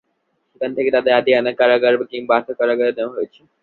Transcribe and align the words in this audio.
সেখান 0.51 0.71
থেকে 0.77 0.89
তাঁদের 0.95 1.13
আদিয়ালা 1.19 1.51
কারাগার 1.59 1.93
কিংবা 2.11 2.33
অ্যাটক 2.35 2.55
কারাগারে 2.59 2.91
নেওয়ার 2.91 3.09
কথা 3.09 3.17
রয়েছে। 3.17 3.41